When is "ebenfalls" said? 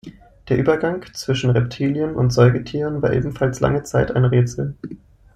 3.13-3.59